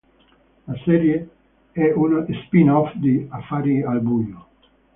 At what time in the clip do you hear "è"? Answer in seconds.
1.71-1.91